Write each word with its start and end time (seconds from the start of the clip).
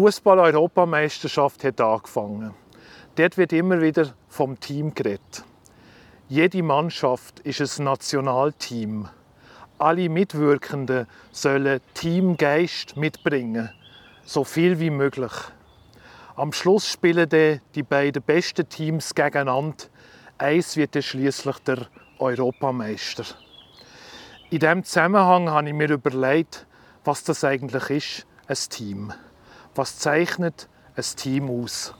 Fußball-Europameisterschaft 0.00 1.62
hat 1.62 1.78
angefangen. 1.78 2.54
Dort 3.16 3.36
wird 3.36 3.52
immer 3.52 3.82
wieder 3.82 4.14
vom 4.30 4.58
Team 4.58 4.94
geredet. 4.94 5.44
Jede 6.26 6.62
Mannschaft 6.62 7.40
ist 7.40 7.60
ein 7.60 7.84
Nationalteam. 7.84 9.10
Alle 9.76 10.08
Mitwirkenden 10.08 11.06
sollen 11.32 11.82
Teamgeist 11.92 12.96
mitbringen, 12.96 13.68
so 14.24 14.42
viel 14.42 14.80
wie 14.80 14.88
möglich. 14.88 15.32
Am 16.34 16.54
Schluss 16.54 16.88
spielen 16.88 17.60
die 17.74 17.82
beiden 17.82 18.22
besten 18.22 18.66
Teams 18.70 19.14
gegeneinander. 19.14 19.84
Eins 20.38 20.78
wird 20.78 20.94
dann 20.94 21.02
schließlich 21.02 21.58
der 21.58 21.88
Europameister. 22.18 23.24
In 24.48 24.60
diesem 24.60 24.82
Zusammenhang 24.82 25.50
habe 25.50 25.68
ich 25.68 25.74
mir 25.74 25.90
überlegt, 25.90 26.66
was 27.04 27.22
das 27.22 27.44
eigentlich 27.44 27.90
ist, 27.90 28.26
ein 28.46 28.56
Team. 28.70 29.12
Was 29.76 29.98
zeichnet 29.98 30.68
ein 30.96 31.04
Team 31.16 31.48
aus? 31.48 31.94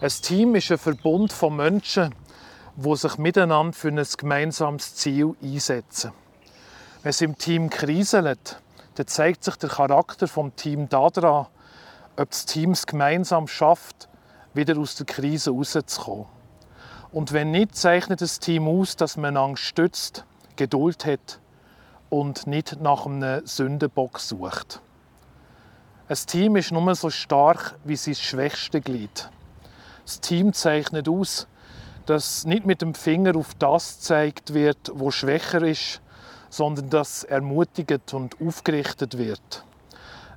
Ein 0.00 0.08
Team 0.08 0.54
ist 0.54 0.72
ein 0.72 0.78
Verbund 0.78 1.30
von 1.30 1.54
Menschen, 1.54 2.14
die 2.76 2.96
sich 2.96 3.18
miteinander 3.18 3.74
für 3.74 3.88
ein 3.88 4.02
gemeinsames 4.16 4.94
Ziel 4.94 5.34
einsetzen. 5.42 6.12
Wenn 7.02 7.10
es 7.10 7.20
im 7.20 7.36
Team 7.36 7.68
kriselt, 7.68 8.58
dann 8.94 9.06
zeigt 9.06 9.44
sich 9.44 9.56
der 9.56 9.68
Charakter 9.68 10.26
des 10.26 10.54
Teams 10.56 10.88
daran, 10.88 11.46
ob 12.16 12.30
das 12.30 12.46
Team 12.46 12.70
es 12.70 12.86
gemeinsam 12.86 13.48
schafft, 13.48 14.08
wieder 14.54 14.78
aus 14.78 14.94
der 14.94 15.04
Krise 15.04 15.50
rauszukommen. 15.50 16.24
Und 17.12 17.32
wenn 17.32 17.50
nicht, 17.50 17.76
zeichnet 17.76 18.22
das 18.22 18.38
Team 18.38 18.66
aus, 18.66 18.96
dass 18.96 19.18
man 19.18 19.36
einander 19.36 19.58
stützt, 19.58 20.24
Geduld 20.56 21.04
hat 21.04 21.38
und 22.08 22.46
nicht 22.46 22.80
nach 22.80 23.04
einem 23.04 23.46
Sündenbock 23.46 24.18
sucht. 24.18 24.80
Ein 26.08 26.16
Team 26.26 26.54
ist 26.54 26.70
nur 26.70 26.94
so 26.94 27.10
stark 27.10 27.74
wie 27.82 27.96
sein 27.96 28.14
schwächste 28.14 28.80
Glied. 28.80 29.28
Das 30.04 30.20
Team 30.20 30.52
zeichnet 30.52 31.08
aus, 31.08 31.48
dass 32.06 32.44
nicht 32.44 32.64
mit 32.64 32.80
dem 32.80 32.94
Finger 32.94 33.34
auf 33.34 33.54
das 33.58 33.96
gezeigt 33.96 34.54
wird, 34.54 34.92
wo 34.94 35.10
schwächer 35.10 35.62
ist, 35.62 36.00
sondern 36.48 36.90
dass 36.90 37.24
ermutigt 37.24 38.14
und 38.14 38.40
aufgerichtet 38.40 39.18
wird. 39.18 39.64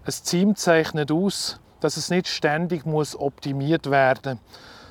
Ein 0.06 0.14
Team 0.26 0.56
zeichnet 0.56 1.12
aus, 1.12 1.60
dass 1.82 1.98
es 1.98 2.10
nicht 2.10 2.28
ständig 2.28 2.88
muss 2.88 3.16
optimiert 3.16 3.92
werden, 3.92 4.40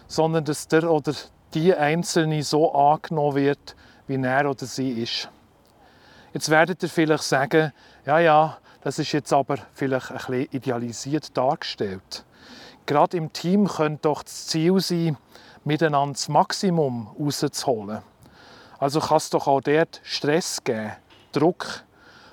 sondern 0.06 0.44
dass 0.44 0.68
der 0.68 0.88
oder 0.88 1.12
die 1.54 1.74
Einzelne 1.74 2.44
so 2.44 2.72
angenommen 2.72 3.34
wird, 3.34 3.74
wie 4.06 4.14
er 4.14 4.48
oder 4.48 4.64
sie 4.64 4.92
ist. 4.92 5.28
Jetzt 6.32 6.50
werdet 6.50 6.84
ihr 6.84 6.88
vielleicht 6.88 7.24
sagen, 7.24 7.72
ja, 8.06 8.20
ja, 8.20 8.58
das 8.82 8.98
ist 8.98 9.12
jetzt 9.12 9.32
aber 9.32 9.56
vielleicht 9.74 10.10
ein 10.10 10.16
bisschen 10.16 10.48
idealisiert 10.52 11.36
dargestellt. 11.36 12.24
Gerade 12.86 13.16
im 13.16 13.32
Team 13.32 13.66
könnte 13.66 14.02
doch 14.02 14.22
das 14.22 14.46
Ziel 14.46 14.80
sein, 14.80 15.16
miteinander 15.64 16.14
das 16.14 16.28
Maximum 16.28 17.08
rauszuholen. 17.18 18.02
Also 18.78 19.00
kann 19.00 19.16
es 19.16 19.30
doch 19.30 19.46
auch 19.46 19.60
dort 19.60 20.00
Stress 20.04 20.62
geben, 20.62 20.92
Druck 21.32 21.84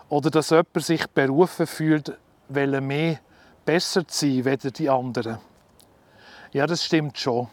oder 0.09 0.29
dass 0.29 0.51
jemand 0.51 0.81
sich 0.81 1.07
berufen 1.07 1.67
fühlt, 1.67 2.17
weil 2.47 2.79
mehr 2.79 3.19
besser 3.65 4.07
zu 4.07 4.43
sein 4.43 4.47
als 4.47 4.73
die 4.73 4.89
anderen. 4.89 5.39
Ja, 6.53 6.67
das 6.67 6.85
stimmt 6.85 7.17
schon. 7.17 7.47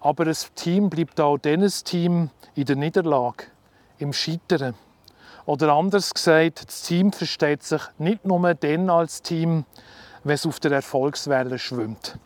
Aber 0.00 0.26
ein 0.26 0.36
Team 0.54 0.90
bleibt 0.90 1.20
auch 1.20 1.38
ein 1.44 1.68
Team 1.84 2.30
in 2.54 2.64
der 2.64 2.76
Niederlage, 2.76 3.44
im 3.98 4.12
Scheitern. 4.12 4.74
Oder 5.48 5.72
anders 5.72 6.12
gesagt, 6.12 6.66
das 6.66 6.82
Team 6.82 7.10
versteht 7.10 7.62
sich 7.62 7.80
nicht 7.96 8.26
nur 8.26 8.52
dann 8.52 8.90
als 8.90 9.22
Team, 9.22 9.64
wenn 10.22 10.34
es 10.34 10.44
auf 10.44 10.60
der 10.60 10.72
Erfolgswelle 10.72 11.58
schwimmt. 11.58 12.18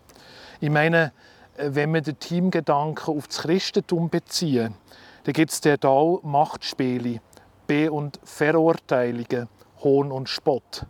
Ich 0.58 0.70
meine, 0.70 1.12
wenn 1.56 1.94
wir 1.94 2.00
den 2.00 2.18
Teamgedanken 2.18 3.16
auf 3.16 3.28
das 3.28 3.42
Christentum 3.42 4.10
beziehen, 4.10 4.74
dann 5.22 5.34
gibt 5.34 5.52
es 5.52 5.60
dort 5.60 5.84
auch 5.84 6.20
Machtspiele, 6.24 7.20
Be- 7.68 7.92
und 7.92 8.18
Verurteilungen, 8.24 9.48
Hohn 9.84 10.10
und 10.10 10.28
Spott. 10.28 10.84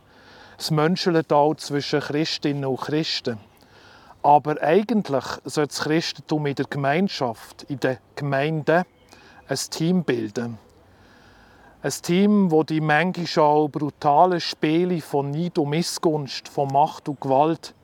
Es 0.59 0.71
menschelt 0.71 1.35
auch 1.35 1.57
zwischen 1.57 2.01
Christinnen 2.01 2.65
und 2.65 2.81
Christen. 2.81 3.41
Aber 4.23 4.57
eigentlich 4.63 5.25
soll 5.45 5.67
das 5.67 5.81
Christentum 5.81 6.47
in 6.47 6.55
der 6.55 6.65
Gemeinschaft, 6.65 7.65
in 7.65 7.79
der 7.81 7.99
Gemeinde, 8.17 8.87
ein 9.49 9.59
Team 9.69 10.03
bilden. 10.03 10.57
Ein 11.85 11.91
Team, 11.91 12.53
wo 12.53 12.63
die 12.63 12.81
manchmal 12.81 13.45
auch 13.45 13.67
brutalen 13.67 14.41
Spiele 14.41 15.01
von 15.01 15.33
Neid 15.33 15.59
und 15.59 15.71
Missgunst, 15.71 16.47
von 16.47 16.69
Macht 16.69 17.09
und 17.09 17.21
Gewalt 17.21 17.75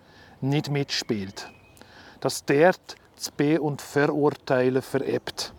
nicht 0.40 0.70
mitspielt. 0.70 1.50
Dass 2.20 2.44
dort 2.44 2.94
das 3.16 3.32
Be- 3.32 3.60
und 3.60 3.82
Verurteilen 3.82 4.82
verebt. 4.82 5.52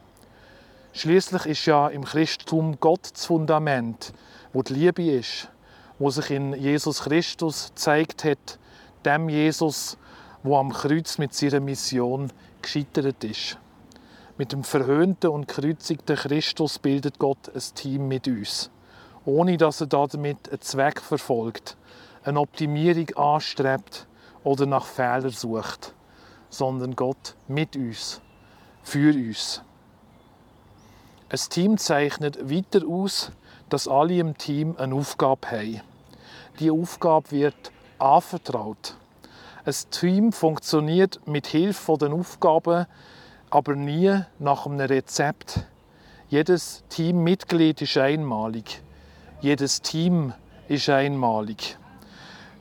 Schließlich 0.94 1.47
ist 1.47 1.66
ja 1.66 1.89
im 1.89 2.05
Christentum 2.05 2.79
Gott 2.79 3.11
das 3.13 3.25
Fundament, 3.25 4.13
wo 4.53 4.63
die 4.63 4.73
Liebe 4.73 5.03
ist, 5.03 5.49
wo 5.97 6.09
sich 6.09 6.31
in 6.31 6.53
Jesus 6.53 7.01
Christus 7.01 7.73
zeigt 7.75 8.23
hat, 8.23 8.57
dem 9.03 9.28
Jesus, 9.28 9.97
wo 10.44 10.57
am 10.57 10.72
Kreuz 10.72 11.17
mit 11.17 11.33
seiner 11.33 11.59
Mission 11.59 12.31
gescheitert 12.61 13.22
ist. 13.25 13.57
Mit 14.39 14.53
dem 14.53 14.63
verhöhnten 14.63 15.31
und 15.31 15.50
kreuzigten 15.50 16.16
Christus 16.16 16.79
bildet 16.79 17.19
Gott 17.19 17.51
ein 17.53 17.61
Team 17.75 18.07
mit 18.07 18.25
uns, 18.25 18.72
ohne 19.25 19.57
dass 19.57 19.81
er 19.81 19.88
damit 19.88 20.47
einen 20.47 20.61
Zweck 20.61 21.01
verfolgt, 21.01 21.75
eine 22.23 22.39
Optimierung 22.39 23.13
anstrebt 23.17 24.07
oder 24.45 24.66
nach 24.66 24.85
Fehlern 24.85 25.31
sucht, 25.31 25.94
sondern 26.49 26.95
Gott 26.95 27.35
mit 27.49 27.75
uns, 27.75 28.22
für 28.81 29.13
uns. 29.13 29.61
Ein 31.28 31.39
Team 31.49 31.78
zeichnet 31.78 32.49
weiter 32.49 32.88
aus, 32.88 33.33
dass 33.67 33.89
alle 33.89 34.19
im 34.19 34.38
Team 34.38 34.73
eine 34.78 34.95
Aufgabe 34.95 35.51
haben. 35.51 35.81
Die 36.61 36.72
Aufgabe 36.72 37.31
wird 37.31 37.73
anvertraut. 37.97 38.95
Ein 39.66 39.75
Team 39.91 40.31
funktioniert 40.31 41.19
mit 41.28 41.47
Hilfe 41.47 41.97
der 41.97 42.13
Aufgaben 42.13 42.88
aber 43.49 43.75
nie 43.75 44.21
nach 44.37 44.65
einem 44.65 44.79
Rezept. 44.79 45.65
Jedes 46.29 46.83
Teammitglied 46.89 47.81
ist 47.81 47.97
einmalig. 47.97 48.81
Jedes 49.41 49.81
Team 49.81 50.33
ist 50.67 50.89
einmalig. 50.89 51.77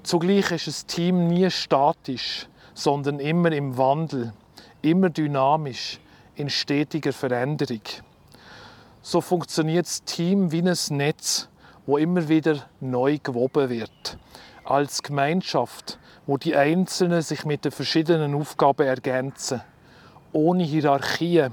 Zugleich 0.02 0.50
ist 0.52 0.66
das 0.66 0.86
Team 0.86 1.28
nie 1.28 1.50
statisch, 1.50 2.48
sondern 2.72 3.20
immer 3.20 3.52
im 3.52 3.76
Wandel, 3.76 4.32
immer 4.80 5.10
dynamisch, 5.10 6.00
in 6.36 6.48
stetiger 6.48 7.12
Veränderung. 7.12 7.82
So 9.02 9.20
funktioniert 9.20 9.86
das 9.86 10.04
Team 10.04 10.52
wie 10.52 10.62
ein 10.62 10.96
Netz, 10.96 11.48
wo 11.84 11.98
immer 11.98 12.28
wieder 12.28 12.64
neu 12.80 13.18
gewoben 13.22 13.68
wird. 13.68 14.18
Als 14.64 15.02
Gemeinschaft, 15.02 15.98
wo 16.26 16.36
die 16.36 16.54
Einzelnen 16.54 17.22
sich 17.22 17.44
mit 17.44 17.64
den 17.64 17.72
verschiedenen 17.72 18.34
Aufgaben 18.34 18.86
ergänzen 18.86 19.60
ohne 20.32 20.64
Hierarchie, 20.64 21.46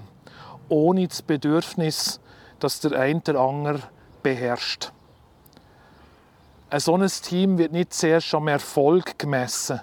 ohne 0.70 1.08
das 1.08 1.22
Bedürfnis, 1.22 2.20
dass 2.60 2.80
der 2.80 3.00
eine 3.00 3.22
der 3.22 3.36
andere 3.36 3.82
beherrscht. 4.24 4.92
Ein 6.70 6.80
solches 6.80 7.22
Team 7.22 7.58
wird 7.58 7.72
nicht 7.72 7.94
zuerst 7.94 8.34
am 8.34 8.48
Erfolg 8.48 9.20
gemessen, 9.20 9.80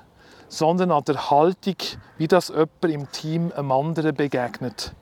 sondern 0.49 0.91
an 0.91 1.05
der 1.05 1.31
Haltung, 1.31 1.77
wie 2.19 2.29
das 2.29 2.49
jemand 2.49 2.85
im 2.85 3.11
Team 3.13 3.53
einem 3.57 3.73
anderen 3.73 4.15
begegnet 4.15 4.93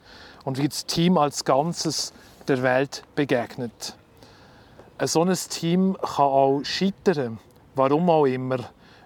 und 0.44 0.58
wie 0.58 0.68
das 0.68 0.86
Team 0.86 1.18
als 1.18 1.44
Ganzes 1.44 2.12
der 2.48 2.62
Welt 2.62 3.02
begegnet. 3.14 3.96
Ein 4.98 5.06
solches 5.06 5.48
Team 5.48 5.96
kann 6.00 6.26
auch 6.26 6.60
scheitern, 6.62 7.38
warum 7.74 8.10
auch 8.10 8.26
immer, 8.26 8.58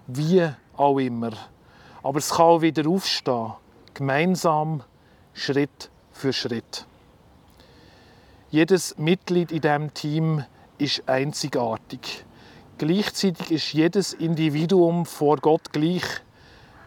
wie 0.07 0.47
auch 0.75 0.99
immer. 0.99 1.31
Aber 2.03 2.19
es 2.19 2.29
kann 2.29 2.45
auch 2.45 2.61
wieder 2.61 2.87
aufstehen 2.89 3.53
gemeinsam 3.95 4.83
Schritt 5.33 5.89
für 6.11 6.33
Schritt. 6.33 6.85
Jedes 8.51 8.97
Mitglied 8.97 9.51
in 9.51 9.61
diesem 9.61 9.93
Team 9.93 10.43
ist 10.77 11.07
einzigartig. 11.09 12.25
Gleichzeitig 12.77 13.51
ist 13.51 13.73
jedes 13.73 14.13
Individuum 14.13 15.05
vor 15.05 15.37
Gott 15.37 15.71
gleich, 15.71 16.03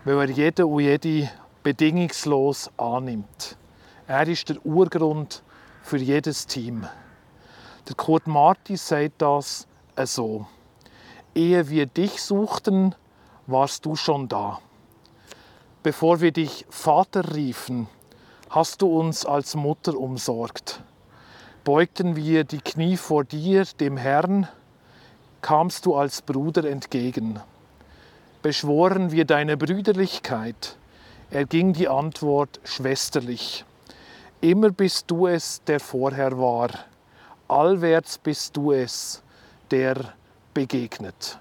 weil 0.05 0.19
er 0.19 0.29
jeden 0.29 0.67
und 0.67 0.81
jede 0.81 1.31
bedingungslos 1.63 2.71
annimmt. 2.77 3.57
Er 4.07 4.29
ist 4.29 4.51
der 4.51 4.65
Urgrund 4.65 5.43
für 5.83 5.99
jedes 5.99 6.47
Team. 6.47 6.87
Der 7.89 7.97
Kurt 7.97 8.27
Marti 8.27 8.77
sagt 8.77 9.23
das 9.23 9.67
so. 10.05 10.47
Ehe 11.35 11.69
wir 11.71 11.87
dich 11.87 12.23
suchten, 12.23 12.95
warst 13.47 13.87
du 13.87 13.97
schon 13.97 14.29
da. 14.29 14.61
Bevor 15.85 16.21
wir 16.21 16.33
dich 16.33 16.67
Vater 16.71 17.37
riefen, 17.37 17.87
hast 18.51 18.83
du 18.83 18.99
uns 18.99 19.25
als 19.25 19.55
Mutter 19.55 19.97
umsorgt. 19.97 20.83
Beugten 21.63 22.17
wir 22.17 22.43
die 22.43 22.61
Knie 22.61 22.97
vor 22.97 23.23
dir, 23.23 23.65
dem 23.79 23.97
Herrn, 23.97 24.49
kamst 25.41 25.87
du 25.87 25.95
als 25.95 26.21
Bruder 26.21 26.65
entgegen. 26.65 27.39
Beschworen 28.43 29.13
wir 29.13 29.25
deine 29.25 29.57
Brüderlichkeit, 29.57 30.77
erging 31.31 31.75
die 31.75 31.87
Antwort 31.87 32.59
schwesterlich. 32.65 33.65
Immer 34.41 34.71
bist 34.71 35.09
du 35.13 35.29
es, 35.29 35.63
der 35.65 35.79
vorher 35.79 36.39
war, 36.39 36.71
allwärts 37.47 38.19
bist 38.19 38.57
du 38.57 38.73
es, 38.73 39.23
der 39.71 40.13
begegnet. 40.55 41.39